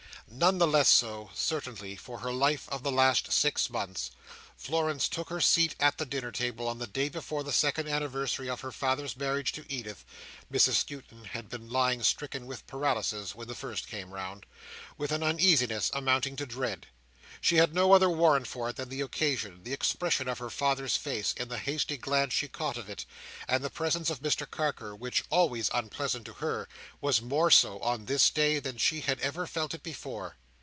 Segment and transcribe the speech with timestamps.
[0.33, 4.11] None the less so, certainly, for her life of the last six months.
[4.55, 8.49] Florence took her seat at the dinner table, on the day before the second anniversary
[8.49, 10.05] of her father's marriage to Edith
[10.51, 14.45] (Mrs Skewton had been lying stricken with paralysis when the first came round),
[14.97, 16.87] with an uneasiness, amounting to dread.
[17.43, 20.95] She had no other warrant for it, than the occasion, the expression of her father's
[20.97, 23.03] face, in the hasty glance she caught of it,
[23.47, 26.67] and the presence of Mr Carker, which, always unpleasant to her,
[26.99, 30.35] was more so on this day, than she had ever felt it before.